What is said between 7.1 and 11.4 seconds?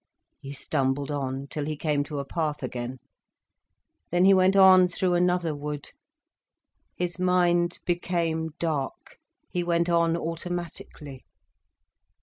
mind became dark, he went on automatically.